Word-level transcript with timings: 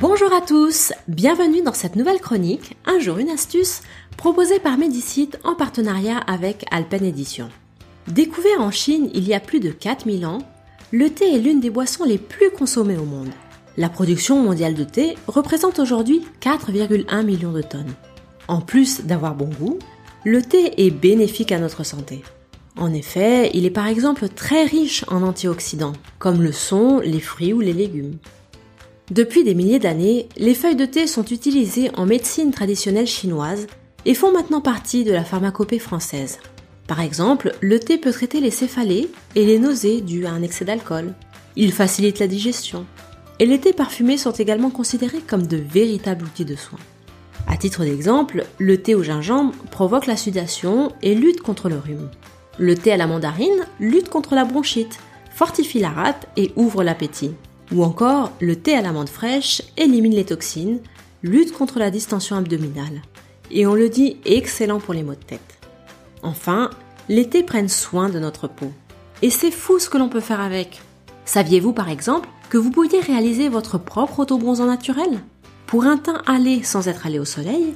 Bonjour 0.00 0.32
à 0.32 0.40
tous, 0.40 0.92
bienvenue 1.06 1.62
dans 1.62 1.72
cette 1.72 1.94
nouvelle 1.94 2.20
chronique, 2.20 2.76
Un 2.84 2.98
jour 2.98 3.18
une 3.18 3.30
astuce, 3.30 3.82
proposée 4.16 4.58
par 4.58 4.76
Medicite 4.76 5.38
en 5.44 5.54
partenariat 5.54 6.18
avec 6.18 6.64
Alpen 6.72 7.04
Edition. 7.04 7.48
Découvert 8.08 8.60
en 8.60 8.72
Chine 8.72 9.08
il 9.14 9.26
y 9.26 9.34
a 9.34 9.40
plus 9.40 9.60
de 9.60 9.70
4000 9.70 10.26
ans, 10.26 10.38
le 10.90 11.10
thé 11.10 11.34
est 11.34 11.38
l'une 11.38 11.60
des 11.60 11.70
boissons 11.70 12.04
les 12.04 12.18
plus 12.18 12.50
consommées 12.50 12.96
au 12.96 13.04
monde. 13.04 13.30
La 13.76 13.88
production 13.88 14.42
mondiale 14.42 14.74
de 14.74 14.84
thé 14.84 15.14
représente 15.28 15.78
aujourd'hui 15.78 16.26
4,1 16.40 17.22
millions 17.24 17.52
de 17.52 17.62
tonnes. 17.62 17.94
En 18.48 18.60
plus 18.60 19.02
d'avoir 19.02 19.34
bon 19.34 19.48
goût, 19.48 19.78
le 20.24 20.42
thé 20.42 20.84
est 20.84 20.90
bénéfique 20.90 21.52
à 21.52 21.60
notre 21.60 21.84
santé. 21.84 22.22
En 22.76 22.92
effet, 22.92 23.52
il 23.54 23.64
est 23.64 23.70
par 23.70 23.86
exemple 23.86 24.28
très 24.28 24.64
riche 24.64 25.04
en 25.08 25.22
antioxydants, 25.22 25.92
comme 26.18 26.42
le 26.42 26.52
sont 26.52 26.98
les 26.98 27.20
fruits 27.20 27.52
ou 27.52 27.60
les 27.60 27.72
légumes. 27.72 28.18
Depuis 29.10 29.44
des 29.44 29.54
milliers 29.54 29.78
d'années, 29.78 30.28
les 30.38 30.54
feuilles 30.54 30.76
de 30.76 30.86
thé 30.86 31.06
sont 31.06 31.26
utilisées 31.26 31.90
en 31.94 32.06
médecine 32.06 32.52
traditionnelle 32.52 33.06
chinoise 33.06 33.66
et 34.06 34.14
font 34.14 34.32
maintenant 34.32 34.62
partie 34.62 35.04
de 35.04 35.12
la 35.12 35.24
pharmacopée 35.24 35.78
française. 35.78 36.38
Par 36.86 37.00
exemple, 37.00 37.54
le 37.60 37.78
thé 37.78 37.98
peut 37.98 38.12
traiter 38.12 38.40
les 38.40 38.50
céphalées 38.50 39.10
et 39.34 39.44
les 39.44 39.58
nausées 39.58 40.00
dues 40.00 40.24
à 40.24 40.30
un 40.30 40.42
excès 40.42 40.64
d'alcool. 40.64 41.12
Il 41.54 41.70
facilite 41.70 42.18
la 42.18 42.26
digestion. 42.26 42.86
Et 43.40 43.46
les 43.46 43.60
thés 43.60 43.74
parfumés 43.74 44.16
sont 44.16 44.32
également 44.32 44.70
considérés 44.70 45.20
comme 45.20 45.46
de 45.46 45.58
véritables 45.58 46.24
outils 46.24 46.46
de 46.46 46.56
soins. 46.56 46.78
À 47.46 47.58
titre 47.58 47.84
d'exemple, 47.84 48.46
le 48.58 48.78
thé 48.80 48.94
au 48.94 49.02
gingembre 49.02 49.52
provoque 49.70 50.06
la 50.06 50.16
sudation 50.16 50.92
et 51.02 51.14
lutte 51.14 51.42
contre 51.42 51.68
le 51.68 51.76
rhume. 51.78 52.08
Le 52.58 52.74
thé 52.74 52.92
à 52.92 52.96
la 52.96 53.06
mandarine 53.06 53.66
lutte 53.80 54.08
contre 54.08 54.34
la 54.34 54.46
bronchite, 54.46 54.98
fortifie 55.30 55.80
la 55.80 55.90
rate 55.90 56.26
et 56.38 56.52
ouvre 56.56 56.82
l'appétit. 56.82 57.32
Ou 57.72 57.82
encore, 57.84 58.32
le 58.40 58.56
thé 58.56 58.74
à 58.74 58.82
l'amande 58.82 59.08
fraîche 59.08 59.62
élimine 59.76 60.14
les 60.14 60.24
toxines, 60.24 60.80
lutte 61.22 61.52
contre 61.52 61.78
la 61.78 61.90
distension 61.90 62.36
abdominale. 62.36 63.02
Et 63.50 63.66
on 63.66 63.74
le 63.74 63.88
dit 63.88 64.18
excellent 64.24 64.80
pour 64.80 64.94
les 64.94 65.02
maux 65.02 65.14
de 65.14 65.18
tête. 65.18 65.58
Enfin, 66.22 66.70
les 67.08 67.28
thés 67.28 67.42
prennent 67.42 67.68
soin 67.68 68.08
de 68.08 68.18
notre 68.18 68.48
peau. 68.48 68.70
Et 69.22 69.30
c'est 69.30 69.50
fou 69.50 69.78
ce 69.78 69.88
que 69.88 69.98
l'on 69.98 70.08
peut 70.08 70.20
faire 70.20 70.40
avec. 70.40 70.82
Saviez-vous 71.24 71.72
par 71.72 71.88
exemple 71.88 72.28
que 72.50 72.58
vous 72.58 72.70
pouviez 72.70 73.00
réaliser 73.00 73.48
votre 73.48 73.78
propre 73.78 74.20
autobronzant 74.20 74.66
naturel? 74.66 75.20
Pour 75.66 75.84
un 75.84 75.96
teint 75.96 76.22
allé 76.26 76.62
sans 76.62 76.88
être 76.88 77.06
allé 77.06 77.18
au 77.18 77.24
soleil, 77.24 77.74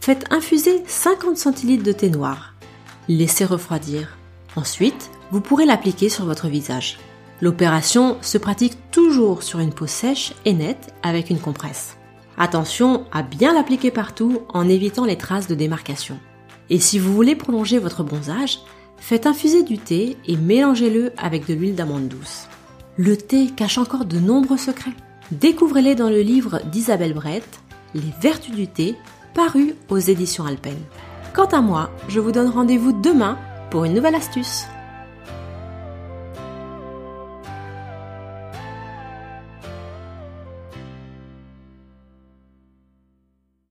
faites 0.00 0.24
infuser 0.32 0.82
50 0.86 1.36
centilitres 1.36 1.84
de 1.84 1.92
thé 1.92 2.10
noir. 2.10 2.54
Laissez 3.08 3.44
refroidir. 3.44 4.16
Ensuite, 4.56 5.10
vous 5.30 5.40
pourrez 5.40 5.66
l'appliquer 5.66 6.08
sur 6.08 6.24
votre 6.24 6.48
visage. 6.48 6.98
L'opération 7.40 8.16
se 8.22 8.38
pratique 8.38 8.78
toujours 8.90 9.42
sur 9.42 9.58
une 9.58 9.72
peau 9.72 9.86
sèche 9.86 10.32
et 10.44 10.54
nette 10.54 10.94
avec 11.02 11.28
une 11.30 11.38
compresse. 11.38 11.96
Attention 12.38 13.04
à 13.12 13.22
bien 13.22 13.54
l'appliquer 13.54 13.90
partout 13.90 14.42
en 14.52 14.68
évitant 14.68 15.04
les 15.04 15.16
traces 15.16 15.46
de 15.46 15.54
démarcation. 15.54 16.18
Et 16.70 16.80
si 16.80 16.98
vous 16.98 17.12
voulez 17.14 17.36
prolonger 17.36 17.78
votre 17.78 18.02
bronzage, 18.02 18.58
faites 18.98 19.26
infuser 19.26 19.62
du 19.62 19.78
thé 19.78 20.16
et 20.26 20.36
mélangez-le 20.36 21.12
avec 21.18 21.46
de 21.46 21.54
l'huile 21.54 21.74
d'amande 21.74 22.08
douce. 22.08 22.48
Le 22.96 23.16
thé 23.16 23.48
cache 23.54 23.78
encore 23.78 24.06
de 24.06 24.18
nombreux 24.18 24.56
secrets. 24.56 24.96
Découvrez-les 25.30 25.94
dans 25.94 26.08
le 26.08 26.20
livre 26.20 26.60
d'Isabelle 26.70 27.14
Brett, 27.14 27.60
Les 27.94 28.12
vertus 28.20 28.54
du 28.54 28.66
thé, 28.66 28.96
paru 29.34 29.74
aux 29.90 29.98
éditions 29.98 30.46
Alpen. 30.46 30.76
Quant 31.34 31.46
à 31.46 31.60
moi, 31.60 31.90
je 32.08 32.20
vous 32.20 32.32
donne 32.32 32.48
rendez-vous 32.48 32.92
demain 32.92 33.38
pour 33.70 33.84
une 33.84 33.94
nouvelle 33.94 34.14
astuce. 34.14 34.66